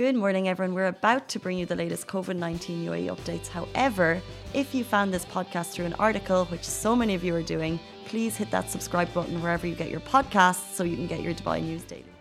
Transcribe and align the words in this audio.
Good 0.00 0.16
morning, 0.16 0.48
everyone. 0.48 0.74
We're 0.74 0.86
about 0.86 1.28
to 1.28 1.38
bring 1.38 1.58
you 1.58 1.66
the 1.66 1.76
latest 1.76 2.06
COVID 2.06 2.34
19 2.34 2.86
UAE 2.86 3.14
updates. 3.14 3.48
However, 3.48 4.22
if 4.54 4.74
you 4.74 4.82
found 4.82 5.12
this 5.12 5.26
podcast 5.26 5.72
through 5.72 5.84
an 5.84 5.92
article, 5.98 6.46
which 6.46 6.64
so 6.64 6.96
many 6.96 7.14
of 7.14 7.22
you 7.22 7.34
are 7.34 7.42
doing, 7.42 7.78
please 8.06 8.34
hit 8.34 8.50
that 8.50 8.70
subscribe 8.70 9.12
button 9.12 9.42
wherever 9.42 9.66
you 9.66 9.74
get 9.74 9.90
your 9.90 10.00
podcasts 10.00 10.72
so 10.72 10.84
you 10.84 10.96
can 10.96 11.06
get 11.06 11.20
your 11.20 11.34
Dubai 11.34 11.62
news 11.62 11.82
daily. 11.82 12.14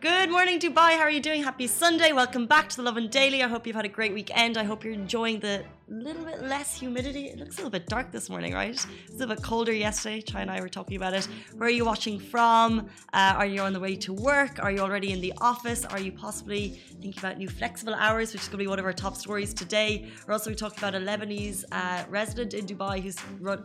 Good 0.00 0.30
morning, 0.30 0.58
Dubai. 0.58 0.92
How 0.96 1.02
are 1.02 1.10
you 1.10 1.20
doing? 1.20 1.42
Happy 1.42 1.66
Sunday. 1.66 2.12
Welcome 2.12 2.46
back 2.46 2.70
to 2.70 2.76
the 2.78 2.82
Lovin 2.84 3.08
Daily. 3.08 3.42
I 3.42 3.48
hope 3.48 3.66
you've 3.66 3.76
had 3.76 3.84
a 3.84 3.94
great 3.98 4.14
weekend. 4.14 4.56
I 4.56 4.64
hope 4.64 4.84
you're 4.84 4.94
enjoying 4.94 5.40
the 5.40 5.64
little 5.88 6.24
bit 6.24 6.42
less 6.42 6.78
humidity. 6.78 7.28
It 7.28 7.38
looks 7.38 7.56
a 7.56 7.58
little 7.58 7.70
bit 7.70 7.86
dark 7.86 8.12
this 8.12 8.28
morning, 8.28 8.52
right? 8.52 8.70
It's 8.70 8.86
a 9.08 9.12
little 9.12 9.34
bit 9.34 9.42
colder 9.42 9.72
yesterday. 9.72 10.20
Chai 10.20 10.42
and 10.42 10.50
I 10.50 10.60
were 10.60 10.68
talking 10.68 10.96
about 10.96 11.14
it. 11.14 11.26
Where 11.56 11.68
are 11.68 11.72
you 11.72 11.84
watching 11.84 12.18
from? 12.18 12.88
Uh, 13.12 13.34
are 13.36 13.46
you 13.46 13.62
on 13.62 13.72
the 13.72 13.80
way 13.80 13.96
to 13.96 14.12
work? 14.12 14.58
Are 14.62 14.70
you 14.70 14.80
already 14.80 15.12
in 15.12 15.20
the 15.20 15.32
office? 15.40 15.84
Are 15.84 15.98
you 15.98 16.12
possibly 16.12 16.80
thinking 17.00 17.18
about 17.18 17.38
new 17.38 17.48
flexible 17.48 17.94
hours, 17.94 18.32
which 18.32 18.42
is 18.42 18.48
going 18.48 18.58
to 18.58 18.64
be 18.64 18.68
one 18.68 18.78
of 18.78 18.84
our 18.84 18.92
top 18.92 19.16
stories 19.16 19.54
today? 19.54 20.10
We're 20.26 20.34
also 20.34 20.52
talking 20.52 20.78
about 20.78 20.94
a 20.94 20.98
Lebanese 20.98 21.64
uh, 21.72 22.04
resident 22.08 22.54
in 22.54 22.66
Dubai 22.66 23.00
who's 23.00 23.16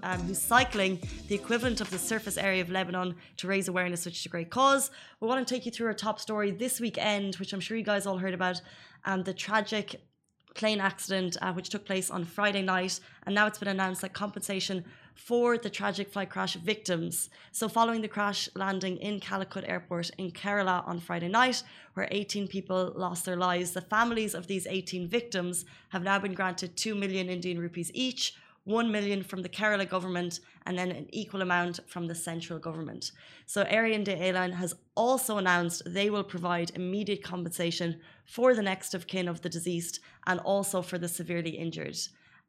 um, 0.04 0.20
who's 0.22 0.42
cycling 0.42 1.00
the 1.28 1.36
equivalent 1.36 1.82
of 1.82 1.90
the 1.90 2.00
surface 2.00 2.38
area 2.38 2.62
of 2.62 2.70
Lebanon 2.70 3.16
to 3.38 3.48
raise 3.48 3.68
awareness, 3.68 4.06
which 4.06 4.20
is 4.20 4.26
a 4.26 4.30
great 4.30 4.50
cause. 4.50 4.92
We 5.20 5.28
want 5.28 5.46
to 5.46 5.54
take 5.54 5.66
you 5.66 5.72
through 5.72 5.88
our 5.88 5.94
top 5.94 6.20
story 6.20 6.52
this 6.52 6.80
weekend, 6.80 7.36
which 7.36 7.52
I'm 7.54 7.60
sure 7.60 7.76
you 7.76 7.84
guys 7.84 8.06
all 8.06 8.18
heard 8.18 8.34
about. 8.34 8.62
Um, 9.06 9.24
the 9.24 9.34
tragic 9.34 10.00
plane 10.54 10.80
accident, 10.80 11.38
uh, 11.42 11.54
which 11.54 11.70
took 11.70 11.86
place 11.86 12.10
on 12.10 12.26
Friday 12.26 12.62
night, 12.62 13.00
and 13.26 13.34
now 13.34 13.48
it's 13.48 13.58
been 13.58 13.68
announced 13.68 14.02
that 14.02 14.14
compensation 14.14 14.84
for 15.16 15.58
the 15.58 15.70
tragic 15.70 16.12
flight 16.12 16.30
crash 16.30 16.56
victims. 16.56 17.30
So, 17.52 17.70
following 17.70 18.02
the 18.02 18.08
crash 18.08 18.50
landing 18.56 18.98
in 18.98 19.20
Calicut 19.20 19.64
Airport 19.68 20.10
in 20.18 20.32
Kerala 20.32 20.88
on 20.88 21.00
Friday 21.00 21.28
night, 21.28 21.64
where 21.94 22.08
18 22.12 22.48
people 22.48 22.94
lost 22.96 23.26
their 23.26 23.36
lives, 23.36 23.72
the 23.72 23.82
families 23.82 24.34
of 24.34 24.48
these 24.48 24.66
18 24.68 25.08
victims 25.08 25.66
have 25.90 26.04
now 26.04 26.20
been 26.20 26.34
granted 26.34 26.76
2 26.76 26.96
million 26.96 27.30
Indian 27.30 27.60
rupees 27.60 27.92
each. 27.94 28.36
1 28.66 28.92
million 28.92 29.22
from 29.24 29.42
the 29.42 29.50
Kerala 29.50 29.88
government 29.88 30.40
and 30.66 30.78
then 30.78 30.92
an 30.92 31.08
equal 31.12 31.42
amount 31.42 31.80
from 31.88 32.08
the 32.08 32.16
central 32.16 32.60
government. 32.60 33.12
So 33.46 33.64
Air 33.64 33.86
India 33.86 34.16
Airline 34.16 34.54
has 34.54 34.74
also 34.96 35.38
announced 35.38 35.82
they 35.86 36.10
will 36.10 36.24
provide 36.24 36.72
immediate 36.76 37.24
compensation 37.24 38.00
for 38.26 38.54
the 38.54 38.62
next 38.62 38.94
of 38.94 39.08
kin 39.08 39.28
of 39.28 39.42
the 39.42 39.50
deceased 39.50 40.00
and 40.28 40.40
also 40.40 40.82
for 40.82 40.98
the 40.98 41.10
severely 41.10 41.52
injured. 41.52 41.98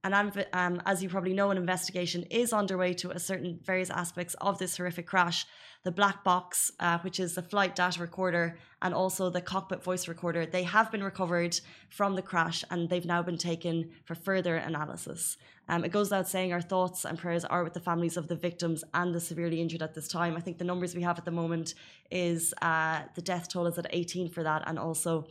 And 0.05 0.15
um, 0.53 0.83
as 0.85 1.03
you 1.03 1.09
probably 1.09 1.33
know, 1.33 1.51
an 1.51 1.57
investigation 1.57 2.25
is 2.25 2.53
underway 2.53 2.93
to 2.95 3.19
certain 3.19 3.59
various 3.65 3.89
aspects 3.89 4.35
of 4.35 4.59
this 4.59 4.77
horrific 4.77 5.07
crash. 5.07 5.47
The 5.83 5.91
black 5.91 6.23
box, 6.25 6.71
uh, 6.79 6.99
which 6.99 7.19
is 7.19 7.35
the 7.35 7.43
flight 7.43 7.75
data 7.75 8.01
recorder, 8.01 8.59
and 8.83 8.95
also 8.95 9.31
the 9.31 9.41
cockpit 9.41 9.83
voice 9.83 10.07
recorder, 10.07 10.45
they 10.45 10.63
have 10.63 10.93
been 10.93 11.03
recovered 11.03 11.59
from 11.89 12.17
the 12.17 12.23
crash 12.23 12.65
and 12.71 12.89
they've 12.89 13.05
now 13.07 13.23
been 13.23 13.39
taken 13.39 13.91
for 14.05 14.15
further 14.15 14.57
analysis. 14.57 15.39
Um, 15.69 15.85
it 15.85 15.93
goes 15.93 16.07
without 16.07 16.29
saying 16.29 16.53
our 16.53 16.61
thoughts 16.61 17.07
and 17.07 17.19
prayers 17.19 17.47
are 17.47 17.65
with 17.65 17.73
the 17.73 17.81
families 17.81 18.19
of 18.19 18.29
the 18.29 18.37
victims 18.37 18.85
and 18.93 19.15
the 19.15 19.21
severely 19.21 19.63
injured 19.63 19.83
at 19.83 19.95
this 19.95 20.09
time. 20.09 20.37
I 20.37 20.41
think 20.41 20.59
the 20.59 20.65
numbers 20.65 20.95
we 20.95 21.03
have 21.03 21.19
at 21.19 21.25
the 21.25 21.31
moment 21.31 21.75
is 22.11 22.53
uh, 22.61 23.03
the 23.15 23.23
death 23.23 23.49
toll 23.49 23.67
is 23.67 23.79
at 23.79 23.87
18 23.91 24.29
for 24.29 24.43
that, 24.43 24.65
and 24.67 24.79
also 24.79 25.27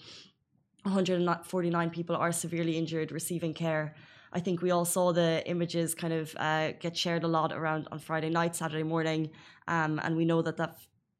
149 0.83 1.89
people 1.91 2.15
are 2.15 2.31
severely 2.31 2.77
injured 2.77 3.11
receiving 3.11 3.53
care. 3.53 3.93
I 4.33 4.39
think 4.39 4.61
we 4.61 4.71
all 4.71 4.85
saw 4.85 5.13
the 5.13 5.43
images 5.45 5.93
kind 5.93 6.13
of 6.13 6.35
uh, 6.37 6.71
get 6.79 6.97
shared 6.97 7.23
a 7.23 7.27
lot 7.27 7.53
around 7.53 7.87
on 7.91 7.99
Friday 7.99 8.29
night, 8.29 8.55
Saturday 8.55 8.83
morning, 8.83 9.29
um, 9.67 9.99
and 10.03 10.17
we 10.17 10.25
know 10.25 10.41
that 10.41 10.57
that 10.57 10.77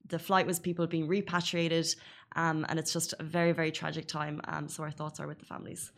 the 0.07 0.19
flight 0.19 0.45
was 0.45 0.59
people 0.59 0.85
being 0.87 1.07
repatriated, 1.07 1.87
um, 2.35 2.65
and 2.69 2.79
it's 2.79 2.91
just 2.91 3.13
a 3.19 3.23
very 3.23 3.51
very 3.51 3.71
tragic 3.71 4.07
time. 4.07 4.41
Um, 4.45 4.67
so 4.67 4.83
our 4.83 4.91
thoughts 4.91 5.19
are 5.19 5.27
with 5.27 5.39
the 5.39 5.45
families. 5.45 5.91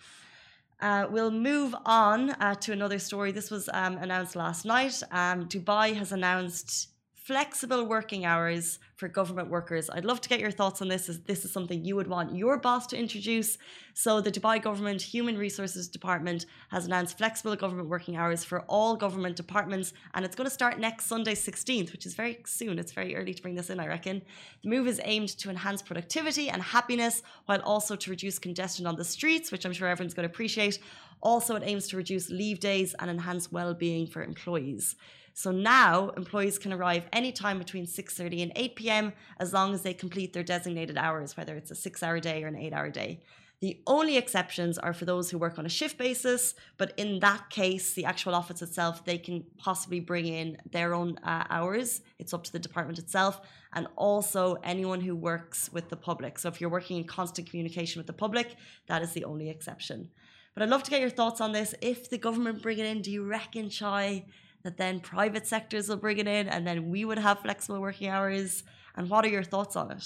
Uh, 0.81 1.07
we'll 1.09 1.31
move 1.31 1.73
on 1.85 2.31
uh, 2.31 2.53
to 2.55 2.73
another 2.73 2.99
story. 2.99 3.31
This 3.31 3.49
was 3.49 3.69
um, 3.73 3.97
announced 3.97 4.35
last 4.35 4.65
night. 4.65 5.01
Um, 5.11 5.45
Dubai 5.47 5.95
has 5.95 6.11
announced 6.11 6.89
flexible 7.25 7.83
working 7.83 8.23
hours 8.23 8.77
for 8.97 9.07
government 9.07 9.49
workers. 9.49 9.89
I'd 9.89 10.05
love 10.05 10.21
to 10.21 10.29
get 10.29 10.39
your 10.39 10.51
thoughts 10.51 10.79
on 10.83 10.89
this. 10.89 11.09
Is 11.09 11.21
this 11.21 11.43
is 11.43 11.51
something 11.51 11.83
you 11.83 11.95
would 11.95 12.05
want 12.05 12.35
your 12.35 12.59
boss 12.59 12.85
to 12.87 12.97
introduce? 12.99 13.57
So 13.95 14.21
the 14.21 14.31
Dubai 14.31 14.61
Government 14.61 15.01
Human 15.01 15.35
Resources 15.35 15.87
Department 15.87 16.45
has 16.69 16.85
announced 16.85 17.17
flexible 17.17 17.55
government 17.55 17.89
working 17.89 18.15
hours 18.15 18.43
for 18.43 18.61
all 18.67 18.95
government 18.95 19.37
departments, 19.37 19.91
and 20.13 20.23
it's 20.23 20.35
going 20.35 20.45
to 20.45 20.53
start 20.53 20.77
next 20.77 21.07
Sunday, 21.07 21.33
16th, 21.33 21.91
which 21.93 22.05
is 22.05 22.13
very 22.13 22.37
soon. 22.45 22.77
It's 22.77 22.91
very 22.91 23.15
early 23.15 23.33
to 23.33 23.41
bring 23.41 23.55
this 23.55 23.71
in, 23.71 23.79
I 23.79 23.87
reckon. 23.87 24.21
The 24.61 24.69
move 24.69 24.87
is 24.87 25.01
aimed 25.03 25.29
to 25.39 25.49
enhance 25.49 25.81
productivity 25.81 26.51
and 26.51 26.61
happiness, 26.61 27.23
while 27.47 27.61
also 27.61 27.95
to 27.95 28.09
reduce 28.11 28.37
congestion 28.37 28.85
on 28.85 28.97
the 28.97 29.03
streets, 29.03 29.51
which 29.51 29.65
I'm 29.65 29.73
sure 29.73 29.87
everyone's 29.87 30.13
going 30.13 30.29
to 30.29 30.31
appreciate. 30.31 30.77
Also, 31.21 31.55
it 31.55 31.63
aims 31.65 31.87
to 31.87 31.97
reduce 31.97 32.29
leave 32.29 32.59
days 32.59 32.93
and 32.99 33.09
enhance 33.09 33.51
well-being 33.51 34.05
for 34.05 34.21
employees. 34.21 34.95
So 35.37 35.51
now 35.51 36.11
employees 36.11 36.57
can 36.57 36.71
arrive 36.71 37.07
anytime 37.11 37.59
between 37.59 37.85
6.30 37.85 38.43
and 38.43 38.51
8 38.55 38.75
p.m. 38.77 39.13
as 39.37 39.51
long 39.51 39.73
as 39.73 39.81
they 39.81 39.93
complete 39.93 40.31
their 40.31 40.43
designated 40.43 40.97
hours, 40.97 41.35
whether 41.35 41.57
it's 41.57 41.69
a 41.69 41.75
six-hour 41.75 42.21
day 42.21 42.41
or 42.41 42.47
an 42.47 42.55
eight-hour 42.55 42.89
day. 42.89 43.19
The 43.59 43.81
only 43.85 44.15
exceptions 44.15 44.77
are 44.77 44.93
for 44.93 45.03
those 45.03 45.29
who 45.29 45.37
work 45.37 45.59
on 45.59 45.65
a 45.65 45.69
shift 45.69 45.97
basis, 45.97 46.55
but 46.77 46.93
in 46.95 47.19
that 47.19 47.49
case, 47.49 47.93
the 47.93 48.05
actual 48.05 48.33
office 48.33 48.61
itself, 48.61 49.03
they 49.03 49.17
can 49.17 49.43
possibly 49.57 49.99
bring 49.99 50.25
in 50.25 50.57
their 50.71 50.93
own 50.93 51.17
uh, 51.21 51.43
hours. 51.49 52.01
It's 52.17 52.33
up 52.33 52.45
to 52.45 52.51
the 52.53 52.59
department 52.59 52.97
itself, 52.97 53.41
and 53.73 53.87
also 53.97 54.55
anyone 54.63 55.01
who 55.01 55.17
works 55.17 55.69
with 55.73 55.89
the 55.89 55.97
public. 55.97 56.39
So 56.39 56.47
if 56.47 56.61
you're 56.61 56.69
working 56.69 56.95
in 56.95 57.03
constant 57.03 57.49
communication 57.49 57.99
with 57.99 58.07
the 58.07 58.13
public, 58.13 58.55
that 58.87 59.01
is 59.01 59.11
the 59.11 59.25
only 59.25 59.49
exception. 59.49 60.11
But 60.53 60.63
I'd 60.63 60.69
love 60.69 60.83
to 60.83 60.91
get 60.91 61.01
your 61.01 61.09
thoughts 61.09 61.41
on 61.41 61.51
this. 61.51 61.75
If 61.81 62.09
the 62.09 62.17
government 62.17 62.61
bring 62.61 62.79
it 62.79 62.85
in, 62.85 63.01
do 63.01 63.11
you 63.11 63.25
reckon, 63.25 63.69
Chai, 63.69 64.23
that 64.65 64.77
then 64.77 64.99
private 64.99 65.47
sectors 65.47 65.87
will 65.87 65.97
bring 66.05 66.17
it 66.17 66.27
in 66.27 66.49
and 66.49 66.67
then 66.67 66.89
we 66.89 67.05
would 67.05 67.19
have 67.19 67.39
flexible 67.39 67.79
working 67.79 68.09
hours? 68.09 68.63
And 68.97 69.09
what 69.09 69.23
are 69.25 69.29
your 69.29 69.43
thoughts 69.43 69.75
on 69.75 69.91
it? 69.91 70.05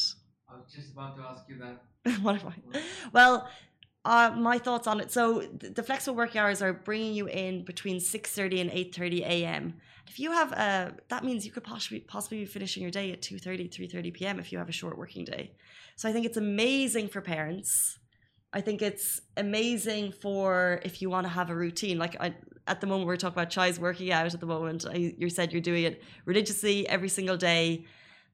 I 0.50 0.58
was 0.58 0.74
just 0.76 0.92
about 0.94 1.16
to 1.18 1.24
ask 1.24 1.44
you 1.50 1.58
that. 1.64 2.22
what 2.22 2.36
am 2.42 2.54
I? 2.54 2.82
Well, 3.14 3.50
uh, 4.06 4.32
my 4.36 4.58
thoughts 4.58 4.88
on 4.88 5.00
it. 5.00 5.12
So 5.12 5.42
the 5.78 5.84
flexible 5.84 6.16
working 6.16 6.40
hours 6.42 6.62
are 6.62 6.74
bringing 6.74 7.14
you 7.14 7.28
in 7.28 7.64
between 7.64 7.98
6.30 7.98 8.62
and 8.62 8.72
8.30 8.72 9.22
a.m. 9.22 9.74
If 10.08 10.20
you 10.20 10.32
have, 10.32 10.52
a, 10.54 10.96
that 11.10 11.24
means 11.24 11.46
you 11.46 11.52
could 11.52 11.64
possibly, 11.64 12.00
possibly 12.02 12.40
be 12.40 12.46
finishing 12.46 12.82
your 12.82 12.92
day 12.92 13.12
at 13.12 13.22
2.30, 13.22 13.70
3.30 13.70 14.14
p.m. 14.14 14.40
if 14.40 14.52
you 14.52 14.58
have 14.58 14.70
a 14.70 14.74
short 14.74 14.98
working 14.98 15.26
day. 15.26 15.52
So 15.96 16.10
I 16.10 16.14
think 16.14 16.26
it's 16.26 16.38
amazing 16.38 17.10
for 17.10 17.22
parents. 17.22 18.00
I 18.52 18.62
think 18.62 18.82
it's 18.82 19.22
amazing 19.38 20.12
for 20.12 20.82
if 20.84 21.02
you 21.02 21.10
want 21.10 21.26
to 21.26 21.30
have 21.30 21.50
a 21.50 21.56
routine. 21.56 22.00
Like 22.00 22.16
I, 22.20 22.34
at 22.70 22.82
the 22.82 22.88
moment 22.88 23.08
we're 23.08 23.18
talking 23.18 23.34
about 23.34 23.50
Chai's 23.50 23.80
working 23.80 24.12
out 24.12 24.32
at 24.34 24.40
the 24.40 24.46
moment. 24.46 24.86
I, 24.86 25.14
you 25.18 25.30
said 25.30 25.52
you're 25.52 25.62
doing 25.62 25.84
it 25.84 26.04
religiously 26.26 26.88
every 26.88 27.10
single 27.10 27.38
day, 27.38 27.86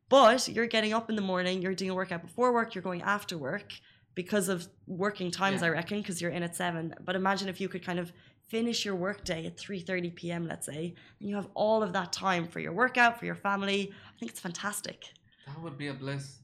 but 0.10 0.48
you're 0.48 0.68
getting 0.68 0.94
up 0.94 1.10
in 1.10 1.16
the 1.16 1.22
morning, 1.22 1.62
you're 1.62 1.74
doing 1.74 1.92
a 1.92 1.96
workout 1.96 2.22
before 2.22 2.54
work, 2.54 2.76
you're 2.76 2.82
going 2.84 3.02
after 3.02 3.38
work 3.38 3.74
because 4.14 4.50
of 4.50 4.68
working 4.88 5.32
times, 5.32 5.62
yeah. 5.62 5.68
I 5.68 5.72
reckon, 5.72 6.02
because 6.02 6.22
you're 6.22 6.32
in 6.32 6.44
at 6.44 6.56
seven. 6.56 6.94
But 7.04 7.16
imagine 7.16 7.50
if 7.50 7.60
you 7.60 7.68
could 7.68 7.84
kind 7.86 8.00
of 8.00 8.12
finish 8.48 8.86
your 8.86 8.96
workday 8.96 9.46
at 9.46 9.58
3.30 9.58 10.16
p.m., 10.16 10.48
let's 10.48 10.66
say, 10.66 10.94
and 11.20 11.30
you 11.30 11.36
have 11.36 11.48
all 11.54 11.84
of 11.84 11.94
that 11.94 12.14
time 12.14 12.48
for 12.48 12.60
your 12.60 12.74
workout, 12.74 13.20
for 13.20 13.26
your 13.26 13.36
family. 13.36 13.92
I 13.92 14.20
think 14.20 14.32
it's 14.32 14.40
fantastic. 14.40 15.06
That 15.48 15.62
would 15.62 15.78
be 15.78 15.88
a 15.88 15.94
bliss. 15.94 16.40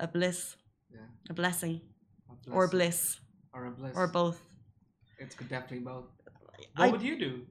A 0.00 0.06
bliss. 0.06 0.56
Yeah. 0.92 1.00
A 1.30 1.34
blessing. 1.34 1.80
A 2.48 2.50
or 2.50 2.68
bliss. 2.68 3.20
Or 3.52 3.66
a 3.66 3.70
bliss. 3.70 3.92
Or 3.96 4.06
both. 4.06 4.40
It's 5.18 5.34
definitely 5.34 5.80
both. 5.80 6.06
What 6.76 6.88
I, 6.88 6.90
would 6.90 7.02
you 7.02 7.18
do? 7.18 7.42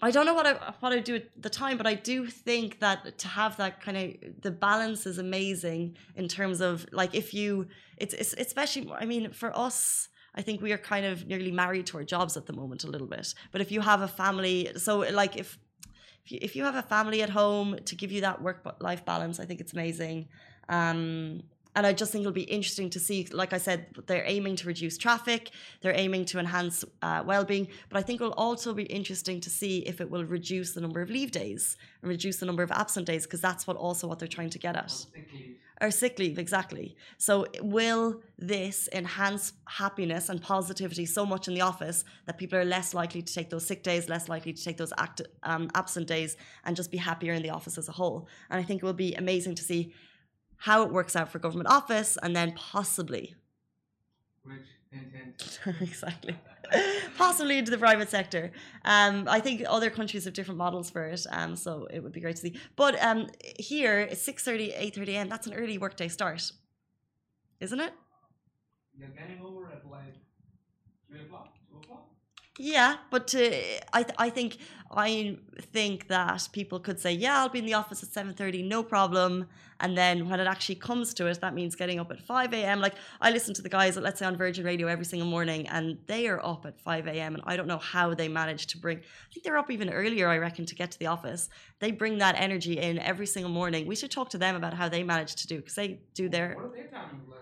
I 0.00 0.10
don't 0.10 0.26
know 0.26 0.34
what 0.34 0.46
I 0.46 0.74
what 0.80 0.92
I 0.92 0.98
do 0.98 1.16
at 1.16 1.42
the 1.42 1.50
time, 1.50 1.76
but 1.76 1.86
I 1.86 1.94
do 1.94 2.26
think 2.26 2.80
that 2.80 3.18
to 3.18 3.28
have 3.28 3.56
that 3.58 3.80
kind 3.80 3.96
of 3.96 4.42
the 4.42 4.50
balance 4.50 5.06
is 5.06 5.18
amazing 5.18 5.96
in 6.16 6.28
terms 6.28 6.60
of 6.60 6.86
like 6.92 7.14
if 7.14 7.32
you 7.32 7.68
it's, 7.96 8.14
it's 8.14 8.34
especially 8.34 8.90
I 8.90 9.04
mean 9.04 9.32
for 9.32 9.56
us 9.56 10.08
I 10.34 10.42
think 10.42 10.62
we 10.62 10.72
are 10.72 10.78
kind 10.78 11.04
of 11.06 11.26
nearly 11.26 11.52
married 11.52 11.86
to 11.88 11.98
our 11.98 12.04
jobs 12.04 12.36
at 12.36 12.46
the 12.46 12.52
moment 12.52 12.84
a 12.84 12.88
little 12.88 13.06
bit. 13.06 13.34
But 13.52 13.60
if 13.60 13.70
you 13.70 13.80
have 13.80 14.00
a 14.00 14.08
family, 14.08 14.70
so 14.76 15.00
like 15.00 15.36
if 15.36 15.58
if 16.24 16.32
you, 16.32 16.38
if 16.40 16.56
you 16.56 16.64
have 16.64 16.76
a 16.76 16.82
family 16.82 17.22
at 17.22 17.30
home 17.30 17.78
to 17.84 17.94
give 17.94 18.12
you 18.12 18.22
that 18.22 18.40
work 18.40 18.76
life 18.80 19.04
balance, 19.04 19.40
I 19.40 19.44
think 19.44 19.60
it's 19.60 19.72
amazing. 19.72 20.28
Um, 20.68 21.42
and 21.74 21.86
I 21.86 21.92
just 21.92 22.12
think 22.12 22.22
it'll 22.22 22.32
be 22.32 22.42
interesting 22.42 22.90
to 22.90 23.00
see. 23.00 23.26
Like 23.32 23.52
I 23.52 23.58
said, 23.58 23.86
they're 24.06 24.24
aiming 24.26 24.56
to 24.56 24.66
reduce 24.66 24.98
traffic, 24.98 25.50
they're 25.80 25.96
aiming 25.96 26.24
to 26.26 26.38
enhance 26.38 26.84
uh, 27.02 27.22
well-being, 27.24 27.68
but 27.88 27.98
I 27.98 28.02
think 28.02 28.20
it'll 28.20 28.32
also 28.34 28.74
be 28.74 28.84
interesting 28.84 29.40
to 29.40 29.50
see 29.50 29.78
if 29.80 30.00
it 30.00 30.10
will 30.10 30.24
reduce 30.24 30.72
the 30.72 30.80
number 30.80 31.00
of 31.00 31.10
leave 31.10 31.30
days 31.30 31.76
and 32.00 32.08
reduce 32.08 32.38
the 32.38 32.46
number 32.46 32.62
of 32.62 32.70
absent 32.70 33.06
days, 33.06 33.24
because 33.24 33.40
that's 33.40 33.66
what 33.66 33.76
also 33.76 34.06
what 34.06 34.18
they're 34.18 34.28
trying 34.28 34.50
to 34.50 34.58
get 34.58 34.76
at. 34.76 35.06
Or 35.80 35.90
sick 35.90 36.18
leave, 36.20 36.38
exactly. 36.38 36.94
So 37.18 37.46
will 37.60 38.22
this 38.38 38.88
enhance 38.92 39.52
happiness 39.66 40.28
and 40.28 40.40
positivity 40.40 41.06
so 41.06 41.26
much 41.26 41.48
in 41.48 41.54
the 41.54 41.62
office 41.62 42.04
that 42.26 42.38
people 42.38 42.56
are 42.56 42.64
less 42.64 42.94
likely 42.94 43.20
to 43.20 43.34
take 43.34 43.50
those 43.50 43.66
sick 43.66 43.82
days, 43.82 44.08
less 44.08 44.28
likely 44.28 44.52
to 44.52 44.62
take 44.62 44.76
those 44.76 44.92
act, 44.96 45.22
um, 45.42 45.70
absent 45.74 46.06
days, 46.06 46.36
and 46.64 46.76
just 46.76 46.92
be 46.92 46.98
happier 46.98 47.32
in 47.32 47.42
the 47.42 47.50
office 47.50 47.78
as 47.78 47.88
a 47.88 47.92
whole? 47.92 48.28
And 48.48 48.60
I 48.60 48.62
think 48.62 48.80
it 48.80 48.86
will 48.86 48.92
be 48.92 49.14
amazing 49.14 49.56
to 49.56 49.62
see 49.64 49.92
how 50.62 50.82
it 50.84 50.92
works 50.92 51.16
out 51.16 51.28
for 51.28 51.40
government 51.40 51.68
office, 51.68 52.16
and 52.22 52.36
then 52.36 52.52
possibly 52.52 53.34
Which 54.44 54.60
hint 54.92 55.08
hint. 55.12 55.60
exactly. 55.80 56.36
Possibly 57.18 57.58
into 57.58 57.72
the 57.72 57.78
private 57.78 58.08
sector. 58.08 58.52
Um, 58.84 59.26
I 59.28 59.40
think 59.40 59.64
other 59.68 59.90
countries 59.90 60.24
have 60.24 60.34
different 60.34 60.58
models 60.58 60.88
for 60.88 61.04
it, 61.04 61.26
um, 61.30 61.56
so 61.56 61.88
it 61.90 62.00
would 62.00 62.12
be 62.12 62.20
great 62.20 62.36
to 62.36 62.42
see. 62.42 62.54
But 62.76 63.02
um, 63.02 63.28
here, 63.58 63.98
it's 64.00 64.24
6.30, 64.24 64.78
8.30 64.94 65.08
a.m. 65.08 65.28
That's 65.28 65.48
an 65.48 65.54
early 65.54 65.78
workday 65.78 66.06
start, 66.06 66.52
isn't 67.58 67.80
it? 67.80 67.92
You're 68.96 69.08
getting 69.08 69.40
over 69.44 69.66
at 69.66 69.84
like 69.90 70.14
three 71.08 71.22
o'clock. 71.22 71.54
Yeah, 72.58 72.96
but 73.10 73.34
uh, 73.34 73.50
I, 73.94 74.02
th- 74.02 74.14
I 74.18 74.28
think 74.28 74.58
I 74.94 75.38
think 75.72 76.08
that 76.08 76.50
people 76.52 76.78
could 76.78 77.00
say, 77.00 77.12
yeah, 77.12 77.38
I'll 77.38 77.48
be 77.48 77.60
in 77.60 77.64
the 77.64 77.72
office 77.72 78.02
at 78.02 78.10
seven 78.10 78.34
thirty, 78.34 78.62
no 78.62 78.82
problem. 78.82 79.46
And 79.80 79.96
then 79.96 80.28
when 80.28 80.38
it 80.38 80.46
actually 80.46 80.74
comes 80.74 81.14
to 81.14 81.26
it, 81.28 81.40
that 81.40 81.54
means 81.54 81.74
getting 81.74 81.98
up 81.98 82.10
at 82.10 82.20
five 82.20 82.52
a.m. 82.52 82.80
Like 82.80 82.94
I 83.22 83.30
listen 83.30 83.54
to 83.54 83.62
the 83.62 83.70
guys, 83.70 83.96
at 83.96 84.02
let's 84.02 84.18
say 84.18 84.26
on 84.26 84.36
Virgin 84.36 84.66
Radio 84.66 84.86
every 84.86 85.06
single 85.06 85.26
morning, 85.26 85.66
and 85.68 85.96
they 86.06 86.28
are 86.28 86.44
up 86.44 86.66
at 86.66 86.78
five 86.78 87.06
a.m. 87.06 87.34
And 87.34 87.42
I 87.46 87.56
don't 87.56 87.66
know 87.66 87.78
how 87.78 88.12
they 88.12 88.28
manage 88.28 88.66
to 88.68 88.78
bring. 88.78 88.98
I 88.98 89.32
think 89.32 89.44
they're 89.44 89.56
up 89.56 89.70
even 89.70 89.88
earlier, 89.88 90.28
I 90.28 90.36
reckon, 90.36 90.66
to 90.66 90.74
get 90.74 90.90
to 90.90 90.98
the 90.98 91.06
office. 91.06 91.48
They 91.80 91.90
bring 91.90 92.18
that 92.18 92.34
energy 92.38 92.78
in 92.78 92.98
every 92.98 93.26
single 93.26 93.50
morning. 93.50 93.86
We 93.86 93.96
should 93.96 94.10
talk 94.10 94.28
to 94.30 94.38
them 94.38 94.56
about 94.56 94.74
how 94.74 94.90
they 94.90 95.02
manage 95.02 95.36
to 95.36 95.46
do 95.46 95.56
because 95.56 95.74
they 95.74 96.00
do 96.12 96.28
their. 96.28 96.54
What 96.54 96.66
are 96.66 96.76
their 96.76 96.84
timings 96.84 97.30
like? 97.30 97.40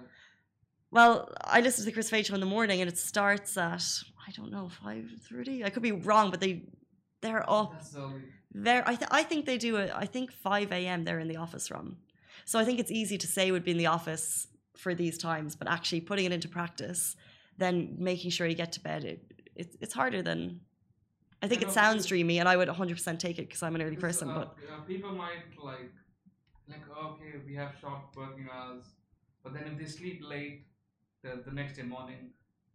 Well, 0.93 1.33
I 1.45 1.61
listen 1.61 1.85
to 1.85 1.87
the 1.87 1.93
Chris 1.93 2.09
show 2.09 2.35
in 2.35 2.41
the 2.41 2.47
morning, 2.47 2.81
and 2.81 2.89
it 2.89 2.99
starts 2.99 3.57
at 3.57 3.85
I 4.31 4.33
don't 4.33 4.53
know 4.53 4.69
five 4.69 5.11
thirty. 5.31 5.65
I 5.65 5.71
could 5.71 5.83
be 5.83 5.93
wrong, 5.93 6.31
but 6.31 6.41
they 6.41 6.65
they're 7.23 7.49
up 7.51 7.83
there. 8.55 8.83
I 8.89 8.95
th- 8.97 9.11
I 9.11 9.23
think 9.25 9.47
they 9.47 9.59
do 9.59 9.77
it. 9.77 9.91
I 9.95 10.07
think 10.07 10.33
five 10.33 10.71
a.m. 10.73 11.05
They're 11.05 11.21
in 11.21 11.29
the 11.29 11.39
office 11.39 11.69
from. 11.69 11.97
So 12.47 12.59
I 12.61 12.65
think 12.65 12.81
it's 12.81 12.93
easy 12.93 13.19
to 13.19 13.27
say 13.27 13.51
would 13.51 13.65
be 13.65 13.73
in 13.73 13.79
the 13.79 13.87
office 13.99 14.49
for 14.77 14.95
these 14.95 15.19
times, 15.19 15.57
but 15.57 15.69
actually 15.69 16.03
putting 16.03 16.27
it 16.27 16.33
into 16.33 16.49
practice, 16.49 17.17
then 17.59 17.97
making 17.99 18.31
sure 18.33 18.47
you 18.47 18.55
get 18.55 18.73
to 18.75 18.81
bed, 18.81 19.05
it, 19.05 19.21
it 19.57 19.77
it's 19.81 19.95
harder 19.95 20.23
than. 20.23 20.61
I 21.43 21.49
think 21.49 21.63
it 21.63 21.71
sounds 21.73 22.07
dreamy, 22.07 22.39
and 22.41 22.49
I 22.49 22.57
would 22.57 22.69
100% 22.69 23.21
take 23.21 23.39
it 23.39 23.49
because 23.49 23.63
I'm 23.63 23.75
an 23.77 23.83
early 23.83 23.97
person. 23.97 24.31
uh, 24.31 24.35
But 24.41 24.49
uh, 24.49 24.81
people 24.87 25.13
might 25.13 25.43
like, 25.63 25.93
like 26.69 26.85
okay, 27.05 27.33
we 27.47 27.55
have 27.55 27.73
short 27.81 27.99
working 28.17 28.49
hours, 28.53 28.85
but 29.45 29.53
then 29.55 29.65
if 29.67 29.79
they 29.79 29.87
sleep 29.87 30.23
late, 30.29 30.67
the, 31.23 31.43
the 31.45 31.53
next 31.53 31.77
day 31.77 31.83
morning 31.83 32.31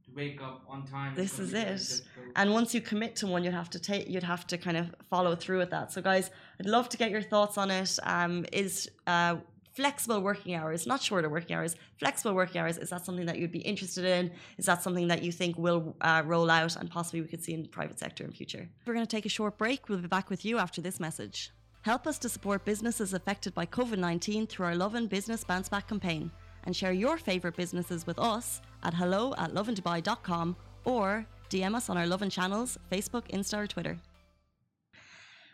to 0.05 0.15
wake 0.15 0.41
up 0.41 0.63
on 0.67 0.85
time. 0.85 1.15
This 1.15 1.39
is 1.39 1.53
it. 1.53 1.65
difficult. 1.65 2.01
and 2.35 2.53
once 2.53 2.73
you 2.73 2.81
commit 2.81 3.15
to 3.17 3.27
one, 3.27 3.43
you'd 3.43 3.53
have 3.53 3.69
to 3.71 3.79
take, 3.79 4.07
you'd 4.07 4.23
have 4.23 4.47
to 4.47 4.57
kind 4.57 4.77
of 4.77 4.93
follow 5.09 5.35
through 5.35 5.59
with 5.59 5.71
that. 5.71 5.91
So, 5.91 6.01
guys, 6.01 6.31
I'd 6.59 6.65
love 6.65 6.89
to 6.89 6.97
get 6.97 7.11
your 7.11 7.21
thoughts 7.21 7.57
on 7.57 7.71
it. 7.71 7.97
Um, 8.03 8.45
is 8.51 8.89
uh, 9.07 9.37
flexible 9.75 10.21
working 10.21 10.55
hours, 10.55 10.87
not 10.87 11.01
shorter 11.01 11.29
working 11.29 11.55
hours, 11.55 11.75
flexible 11.97 12.33
working 12.33 12.61
hours, 12.61 12.77
is 12.77 12.89
that 12.89 13.05
something 13.05 13.25
that 13.25 13.37
you'd 13.37 13.51
be 13.51 13.59
interested 13.59 14.05
in? 14.05 14.31
Is 14.57 14.65
that 14.65 14.81
something 14.81 15.09
that 15.09 15.21
you 15.21 15.31
think 15.31 15.57
will 15.57 15.95
uh, 16.01 16.23
roll 16.25 16.49
out 16.49 16.75
and 16.77 16.89
possibly 16.89 17.21
we 17.21 17.27
could 17.27 17.43
see 17.43 17.53
in 17.53 17.61
the 17.61 17.67
private 17.67 17.99
sector 17.99 18.23
in 18.23 18.31
future? 18.31 18.69
We're 18.85 18.93
going 18.93 19.05
to 19.05 19.15
take 19.15 19.25
a 19.25 19.29
short 19.29 19.57
break. 19.57 19.89
We'll 19.89 19.99
be 19.99 20.07
back 20.07 20.29
with 20.29 20.45
you 20.45 20.57
after 20.57 20.81
this 20.81 20.99
message. 20.99 21.51
Help 21.81 22.07
us 22.07 22.17
to 22.19 22.29
support 22.29 22.65
businesses 22.65 23.13
affected 23.13 23.53
by 23.53 23.65
COVID 23.65 23.99
19 23.99 24.47
through 24.47 24.65
our 24.65 24.75
Lovin 24.75 25.07
Business 25.07 25.43
Bounce 25.43 25.69
Back 25.69 25.87
campaign 25.89 26.31
and 26.63 26.75
share 26.75 26.93
your 26.93 27.17
favourite 27.17 27.55
businesses 27.55 28.07
with 28.07 28.17
us 28.17 28.61
at 28.85 28.93
hello 28.93 29.33
at 29.37 29.53
lovindubai.com 29.53 30.55
or 30.85 31.25
DM 31.49 31.75
us 31.75 31.89
on 31.89 31.97
our 31.97 32.07
Lovin 32.07 32.29
channels, 32.29 32.77
Facebook, 32.91 33.25
Insta, 33.29 33.57
or 33.63 33.67
Twitter. 33.67 33.97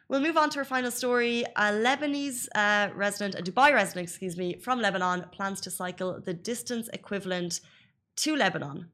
We'll 0.10 0.20
move 0.20 0.36
on 0.36 0.50
to 0.50 0.60
our 0.60 0.66
final 0.66 0.92
story. 0.92 1.46
A 1.56 1.72
Lebanese 1.72 2.50
uh, 2.54 2.90
resident, 2.94 3.36
a 3.36 3.42
Dubai 3.42 3.74
resident, 3.74 4.10
excuse 4.10 4.36
me, 4.38 4.58
from 4.58 4.82
Lebanon 4.82 5.26
plans 5.32 5.62
to 5.62 5.72
cycle 5.72 6.20
the 6.20 6.34
distance 6.34 6.90
equivalent 6.92 7.62
to 8.18 8.36
Lebanon. 8.36 8.90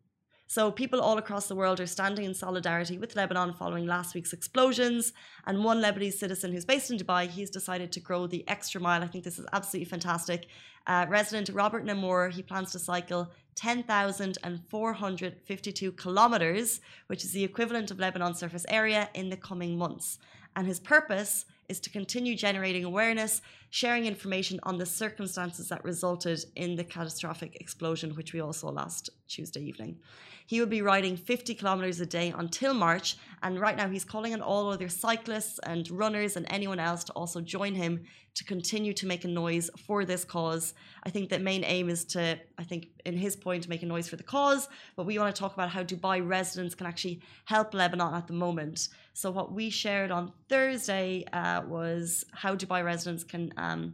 So, 0.50 0.72
people 0.72 1.01
all 1.01 1.18
across 1.18 1.48
the 1.48 1.56
world 1.56 1.81
are 1.81 1.88
standing 1.88 2.24
in 2.24 2.33
solidarity 2.33 2.98
with 2.98 3.16
Lebanon 3.16 3.54
following 3.54 3.86
last 3.86 4.16
week's 4.16 4.31
explosions. 4.31 5.12
And 5.45 5.63
one 5.63 5.81
Lebanese 5.81 6.13
citizen 6.13 6.54
who's 6.54 6.66
based 6.66 6.92
in 6.92 6.98
Dubai, 6.98 7.28
he's 7.28 7.50
decided 7.50 7.92
to 7.94 8.00
grow 8.00 8.28
the 8.28 8.48
extra 8.48 8.80
mile. 8.80 9.04
I 9.04 9.07
think 9.07 9.24
this 9.24 9.40
is 9.40 9.45
absolutely 9.51 9.90
fantastic. 9.90 10.45
Uh, 10.86 11.06
resident 11.10 11.50
Robert 11.50 11.83
Namour, 11.83 12.30
he 12.30 12.44
plans 12.44 12.72
to 12.74 12.80
cycle 12.80 13.30
10,452 13.57 15.92
kilometers, 15.94 16.80
which 17.07 17.25
is 17.25 17.33
the 17.33 17.44
equivalent 17.44 17.92
of 17.92 18.00
Lebanon's 18.00 18.39
surface 18.39 18.65
area, 18.69 19.09
in 19.13 19.30
the 19.30 19.38
coming 19.38 19.77
months. 19.77 20.19
And 20.56 20.68
his 20.68 20.80
purpose 20.80 21.45
is 21.69 21.80
to 21.81 21.90
continue 21.90 22.36
generating 22.36 22.86
awareness, 22.86 23.42
sharing 23.69 24.06
information 24.06 24.60
on 24.64 24.78
the 24.78 24.86
circumstances 24.86 25.68
that 25.69 25.84
resulted 25.84 26.44
in 26.56 26.75
the 26.75 26.84
catastrophic 26.84 27.56
explosion, 27.60 28.16
which 28.16 28.34
we 28.34 28.40
all 28.40 28.54
saw 28.54 28.69
last 28.69 29.10
Tuesday 29.28 29.62
evening. 29.62 29.98
He 30.46 30.62
will 30.62 30.68
be 30.68 30.81
riding 30.81 31.18
50 31.18 31.56
kilometers 31.56 32.00
a 32.00 32.06
day 32.06 32.34
until 32.36 32.74
March, 32.74 33.18
and 33.44 33.60
right 33.60 33.75
now 33.75 33.90
he's 33.90 34.06
calling 34.06 34.34
on 34.34 34.42
all 34.42 34.72
other 34.72 34.88
cyclists 34.88 35.60
and 35.60 35.92
runners 35.92 36.38
and 36.38 36.46
anyone 36.50 36.80
else 36.80 37.04
to 37.06 37.14
also 37.14 37.42
join 37.42 37.75
him 37.75 38.06
to 38.38 38.44
continue 38.44 38.94
to 38.94 39.08
make 39.08 39.25
a 39.25 39.28
noise 39.28 39.69
for 39.86 40.06
this 40.06 40.24
cause. 40.24 40.74
I 41.04 41.10
think 41.10 41.30
the 41.30 41.40
main 41.40 41.64
aim 41.66 41.90
is 41.90 42.06
to, 42.06 42.40
I 42.58 42.64
think, 42.64 42.90
in 43.04 43.18
his 43.18 43.36
point, 43.36 43.68
make 43.68 43.84
a 43.84 43.88
noise 43.88 44.08
for 44.08 44.16
the 44.16 44.24
cause, 44.24 44.69
but 44.96 45.06
we 45.08 45.18
want 45.18 45.36
to 45.36 45.40
talk 45.40 45.54
about 45.54 45.69
how 45.69 45.84
Dubai 45.84 46.25
residents 46.25 46.75
can 46.75 46.86
actually 46.86 47.19
help 47.46 47.74
Lebanon 47.74 48.14
at 48.14 48.28
the 48.28 48.34
moment. 48.34 48.90
So, 49.14 49.31
what 49.31 49.52
we 49.52 49.72
shared 49.72 50.12
on 50.12 50.31
Thursday 50.48 51.25
uh, 51.34 51.56
was 51.65 52.25
how 52.33 52.56
Dubai 52.56 52.83
residents 52.83 53.24
can 53.24 53.54
um, 53.57 53.94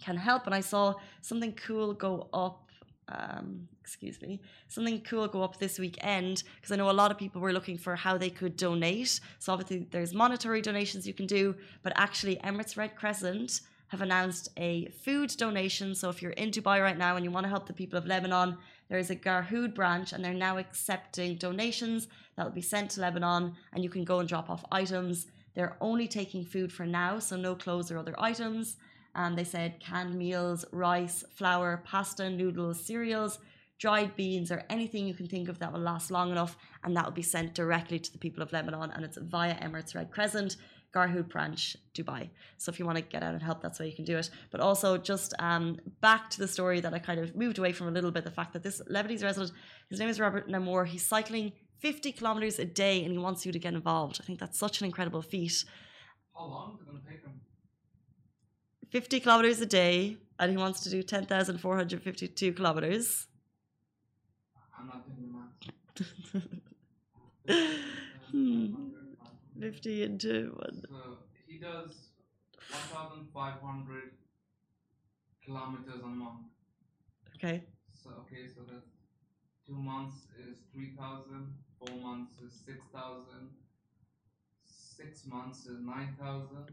can 0.00 0.16
help, 0.16 0.46
and 0.46 0.54
I 0.54 0.60
saw 0.60 0.94
something 1.20 1.52
cool 1.52 1.94
go 1.94 2.28
up. 2.32 2.60
Um, 3.06 3.68
excuse 3.82 4.18
me, 4.22 4.40
something 4.68 5.02
cool 5.02 5.28
go 5.28 5.42
up 5.42 5.58
this 5.58 5.78
weekend 5.78 6.42
because 6.56 6.72
I 6.72 6.76
know 6.76 6.88
a 6.88 7.00
lot 7.02 7.10
of 7.10 7.18
people 7.18 7.42
were 7.42 7.52
looking 7.52 7.76
for 7.76 7.94
how 7.94 8.16
they 8.16 8.30
could 8.30 8.56
donate. 8.56 9.20
So 9.40 9.52
obviously 9.52 9.86
there's 9.90 10.14
monetary 10.14 10.62
donations 10.62 11.06
you 11.06 11.12
can 11.12 11.26
do, 11.26 11.54
but 11.82 11.92
actually 11.96 12.36
Emirates 12.36 12.78
Red 12.78 12.96
Crescent 12.96 13.60
have 13.88 14.00
announced 14.00 14.48
a 14.56 14.86
food 15.04 15.34
donation. 15.36 15.94
So 15.94 16.08
if 16.08 16.22
you're 16.22 16.32
in 16.32 16.50
Dubai 16.50 16.80
right 16.82 16.96
now 16.96 17.16
and 17.16 17.24
you 17.24 17.30
want 17.30 17.44
to 17.44 17.50
help 17.50 17.66
the 17.66 17.72
people 17.72 17.98
of 17.98 18.06
Lebanon, 18.06 18.56
there 18.88 18.98
is 18.98 19.10
a 19.10 19.16
Garhoud 19.16 19.74
branch 19.74 20.12
and 20.12 20.24
they're 20.24 20.34
now 20.34 20.58
accepting 20.58 21.36
donations 21.36 22.08
that 22.36 22.44
will 22.44 22.52
be 22.52 22.62
sent 22.62 22.90
to 22.92 23.00
Lebanon 23.00 23.54
and 23.72 23.84
you 23.84 23.90
can 23.90 24.04
go 24.04 24.18
and 24.20 24.28
drop 24.28 24.50
off 24.50 24.64
items. 24.72 25.26
They're 25.54 25.76
only 25.80 26.08
taking 26.08 26.44
food 26.44 26.72
for 26.72 26.86
now, 26.86 27.18
so 27.18 27.36
no 27.36 27.54
clothes 27.54 27.90
or 27.90 27.98
other 27.98 28.14
items. 28.18 28.76
And 29.14 29.38
they 29.38 29.44
said 29.44 29.80
canned 29.80 30.16
meals, 30.16 30.64
rice, 30.72 31.24
flour, 31.32 31.82
pasta, 31.84 32.28
noodles, 32.28 32.84
cereals, 32.84 33.38
dried 33.78 34.16
beans, 34.16 34.50
or 34.50 34.64
anything 34.68 35.06
you 35.06 35.14
can 35.14 35.28
think 35.28 35.48
of 35.48 35.58
that 35.60 35.72
will 35.72 35.80
last 35.80 36.10
long 36.10 36.32
enough. 36.32 36.56
And 36.82 36.96
that 36.96 37.04
will 37.04 37.12
be 37.12 37.22
sent 37.22 37.54
directly 37.54 38.00
to 38.00 38.12
the 38.12 38.18
people 38.18 38.42
of 38.42 38.52
Lebanon. 38.52 38.90
And 38.90 39.04
it's 39.04 39.16
via 39.16 39.54
Emirates 39.54 39.94
Red 39.94 40.10
Crescent, 40.10 40.56
Garhoud 40.94 41.28
branch, 41.28 41.76
Dubai. 41.92 42.30
So 42.58 42.70
if 42.70 42.78
you 42.78 42.86
want 42.86 42.98
to 42.98 43.02
get 43.02 43.22
out 43.22 43.34
and 43.34 43.42
help, 43.42 43.60
that's 43.60 43.78
where 43.78 43.88
you 43.88 43.94
can 43.94 44.04
do 44.04 44.16
it. 44.16 44.30
But 44.50 44.60
also, 44.60 44.96
just 44.96 45.34
um, 45.38 45.78
back 46.00 46.30
to 46.30 46.38
the 46.38 46.48
story 46.48 46.80
that 46.80 46.94
I 46.94 46.98
kind 46.98 47.20
of 47.20 47.36
moved 47.36 47.58
away 47.58 47.72
from 47.72 47.88
a 47.88 47.90
little 47.90 48.12
bit 48.12 48.24
the 48.24 48.30
fact 48.30 48.52
that 48.52 48.62
this 48.62 48.80
Lebanese 48.90 49.22
resident, 49.22 49.52
his 49.90 49.98
name 49.98 50.08
is 50.08 50.20
Robert 50.20 50.48
Namour, 50.48 50.84
he's 50.84 51.06
cycling 51.06 51.52
50 51.78 52.12
kilometers 52.12 52.58
a 52.58 52.64
day 52.64 53.04
and 53.04 53.12
he 53.12 53.18
wants 53.18 53.44
you 53.44 53.52
to 53.52 53.58
get 53.58 53.74
involved. 53.74 54.18
I 54.20 54.24
think 54.24 54.38
that's 54.38 54.58
such 54.58 54.80
an 54.80 54.86
incredible 54.86 55.22
feat. 55.22 55.64
How 56.34 56.46
long 56.46 56.74
is 56.74 56.80
it 56.80 56.86
gonna 56.86 57.00
take 57.08 57.22
them? 57.22 57.40
50 58.90 59.20
kilometers 59.20 59.60
a 59.60 59.66
day 59.66 60.16
and 60.38 60.50
he 60.50 60.56
wants 60.56 60.80
to 60.80 60.90
do 60.90 61.02
10,452 61.02 62.52
kilometers. 62.52 63.26
I'm 64.78 64.86
not 64.86 65.06
doing 65.06 65.28
the 65.28 65.32
math. 65.32 66.50
Hmm. 68.30 68.74
50 69.60 70.02
into 70.02 70.56
one. 70.58 70.82
So 70.88 71.18
he 71.46 71.58
does 71.58 72.08
1,500 72.68 74.10
kilometers 75.44 76.00
a 76.02 76.06
month. 76.06 76.46
Okay. 77.36 77.64
So 77.92 78.10
okay, 78.26 78.48
so 78.48 78.62
that's 78.70 78.90
two 79.66 79.74
months 79.76 80.26
is 80.38 80.56
3,000, 80.72 81.54
four 81.86 81.98
months 82.00 82.32
is 82.40 82.52
6,000, 82.66 83.50
six 84.64 85.26
months 85.26 85.66
is 85.66 85.80
9,000, 85.80 86.70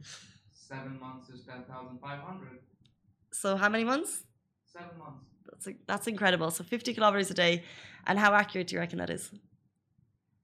seven 0.53 0.99
months 0.99 1.29
is 1.29 1.45
10,500. 1.45 2.59
So 3.31 3.55
how 3.55 3.69
many 3.69 3.83
months? 3.83 4.23
Seven 4.71 4.97
months. 4.97 5.25
That's, 5.49 5.77
that's 5.87 6.07
incredible. 6.07 6.51
So 6.51 6.63
50 6.63 6.93
kilometers 6.93 7.31
a 7.31 7.33
day. 7.33 7.63
And 8.07 8.17
how 8.17 8.33
accurate 8.33 8.67
do 8.67 8.75
you 8.75 8.79
reckon 8.79 8.99
that 8.99 9.09
is? 9.09 9.31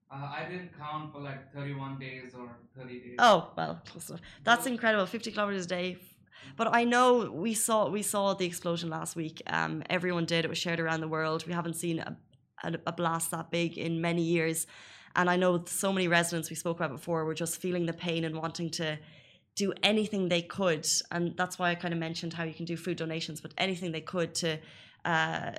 Uh, 0.09 0.15
I 0.15 0.45
didn't 0.49 0.71
count 0.77 1.11
for 1.11 1.19
like 1.19 1.53
31 1.53 1.99
days 1.99 2.33
or 2.37 2.49
30 2.77 2.99
days. 2.99 3.15
Oh, 3.19 3.51
well, 3.57 3.81
close 3.85 4.09
enough. 4.09 4.21
That's 4.43 4.65
incredible. 4.65 5.05
50 5.05 5.31
kilometers 5.31 5.65
a 5.65 5.69
day. 5.69 5.97
But 6.55 6.73
I 6.73 6.85
know 6.85 7.29
we 7.31 7.53
saw 7.53 7.89
we 7.89 8.01
saw 8.01 8.33
the 8.33 8.45
explosion 8.45 8.89
last 8.89 9.15
week. 9.15 9.41
Um, 9.47 9.83
everyone 9.89 10.25
did. 10.25 10.45
It 10.45 10.47
was 10.49 10.57
shared 10.57 10.79
around 10.79 11.01
the 11.01 11.07
world. 11.07 11.45
We 11.45 11.53
haven't 11.53 11.75
seen 11.75 11.99
a, 11.99 12.17
a, 12.63 12.73
a 12.85 12.91
blast 12.91 13.31
that 13.31 13.51
big 13.51 13.77
in 13.77 14.01
many 14.01 14.21
years. 14.21 14.67
And 15.15 15.29
I 15.29 15.35
know 15.35 15.63
so 15.65 15.91
many 15.91 16.07
residents 16.07 16.49
we 16.49 16.55
spoke 16.55 16.77
about 16.77 16.91
before 16.91 17.25
were 17.25 17.33
just 17.33 17.59
feeling 17.59 17.85
the 17.85 17.93
pain 17.93 18.23
and 18.23 18.35
wanting 18.35 18.69
to 18.71 18.99
do 19.55 19.73
anything 19.81 20.29
they 20.29 20.43
could, 20.43 20.87
and 21.11 21.35
that's 21.35 21.57
why 21.57 21.71
I 21.71 21.75
kind 21.75 21.93
of 21.93 21.99
mentioned 21.99 22.33
how 22.33 22.43
you 22.43 22.53
can 22.53 22.65
do 22.65 22.77
food 22.77 22.97
donations, 22.97 23.41
but 23.41 23.53
anything 23.57 23.91
they 23.91 24.01
could 24.01 24.35
to. 24.35 24.59
Uh, 25.03 25.51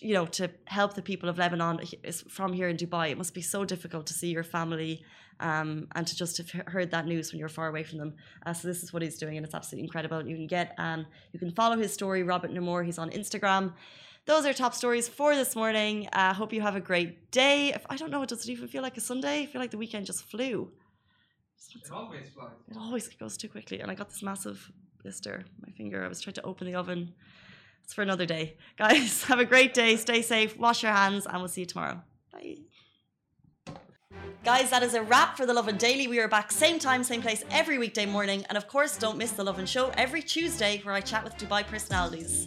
you 0.00 0.14
know, 0.14 0.24
to 0.24 0.50
help 0.64 0.94
the 0.94 1.02
people 1.02 1.28
of 1.28 1.36
Lebanon 1.36 1.80
from 2.28 2.54
here 2.54 2.68
in 2.68 2.76
Dubai, 2.76 3.10
it 3.10 3.18
must 3.18 3.34
be 3.34 3.42
so 3.42 3.66
difficult 3.66 4.06
to 4.06 4.14
see 4.14 4.28
your 4.28 4.42
family 4.42 5.04
um, 5.40 5.86
and 5.94 6.06
to 6.06 6.16
just 6.16 6.38
have 6.38 6.50
heard 6.66 6.90
that 6.90 7.06
news 7.06 7.32
when 7.32 7.38
you're 7.38 7.50
far 7.50 7.68
away 7.68 7.84
from 7.84 7.98
them. 7.98 8.14
Uh, 8.46 8.52
so 8.52 8.66
this 8.66 8.82
is 8.82 8.92
what 8.92 9.02
he's 9.02 9.18
doing, 9.18 9.36
and 9.36 9.44
it's 9.44 9.54
absolutely 9.54 9.84
incredible. 9.84 10.26
You 10.26 10.36
can 10.36 10.46
get, 10.46 10.74
um, 10.78 11.06
you 11.32 11.38
can 11.38 11.52
follow 11.52 11.76
his 11.76 11.92
story, 11.92 12.22
Robert 12.22 12.50
Namour. 12.50 12.82
He's 12.82 12.98
on 12.98 13.10
Instagram. 13.10 13.74
Those 14.28 14.44
are 14.44 14.52
top 14.52 14.74
stories 14.74 15.08
for 15.08 15.34
this 15.34 15.56
morning. 15.56 16.06
Uh, 16.12 16.34
hope 16.34 16.52
you 16.52 16.60
have 16.60 16.76
a 16.76 16.80
great 16.80 17.30
day. 17.30 17.72
If, 17.72 17.86
I 17.88 17.96
don't 17.96 18.10
know, 18.10 18.20
what 18.20 18.28
does 18.28 18.46
it 18.46 18.52
even 18.52 18.68
feel 18.68 18.82
like 18.82 18.98
a 18.98 19.00
Sunday? 19.00 19.44
I 19.44 19.46
feel 19.46 19.58
like 19.58 19.70
the 19.70 19.78
weekend 19.78 20.04
just 20.04 20.22
flew. 20.22 20.70
It 21.74 21.90
always 21.90 22.28
flies. 22.28 22.50
It 22.70 22.76
always 22.76 23.08
goes 23.08 23.38
too 23.38 23.48
quickly. 23.48 23.80
And 23.80 23.90
I 23.90 23.94
got 23.94 24.10
this 24.10 24.22
massive 24.22 24.70
blister, 25.02 25.36
on 25.46 25.62
my 25.66 25.72
finger. 25.72 26.04
I 26.04 26.08
was 26.08 26.20
trying 26.20 26.34
to 26.34 26.42
open 26.42 26.66
the 26.66 26.74
oven. 26.74 27.14
It's 27.82 27.94
for 27.94 28.02
another 28.02 28.26
day. 28.26 28.58
Guys, 28.76 29.24
have 29.24 29.40
a 29.40 29.46
great 29.46 29.72
day. 29.72 29.96
Stay 29.96 30.20
safe. 30.20 30.58
Wash 30.58 30.82
your 30.82 30.92
hands, 30.92 31.24
and 31.24 31.38
we'll 31.38 31.48
see 31.48 31.62
you 31.62 31.66
tomorrow. 31.66 32.02
Bye. 32.30 32.56
Guys, 34.44 34.68
that 34.68 34.82
is 34.82 34.92
a 34.92 35.02
wrap 35.02 35.38
for 35.38 35.46
the 35.46 35.54
Lovin 35.54 35.78
Daily. 35.78 36.06
We 36.06 36.20
are 36.20 36.28
back 36.28 36.52
same 36.52 36.78
time, 36.78 37.02
same 37.02 37.22
place 37.22 37.44
every 37.50 37.78
weekday 37.78 38.04
morning. 38.04 38.44
And 38.50 38.58
of 38.58 38.68
course, 38.68 38.98
don't 38.98 39.16
miss 39.16 39.30
the 39.32 39.44
Lovin 39.44 39.64
Show 39.64 39.90
every 39.96 40.20
Tuesday 40.20 40.82
where 40.84 40.94
I 40.94 41.00
chat 41.00 41.24
with 41.24 41.38
Dubai 41.38 41.66
personalities. 41.66 42.46